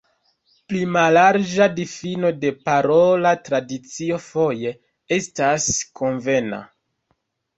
Pli 0.69 0.79
mallarĝa 0.93 1.65
difino 1.79 2.31
de 2.45 2.51
parola 2.69 3.33
tradicio 3.49 4.17
foje 4.31 4.71
estas 5.19 5.67
konvena. 6.01 6.63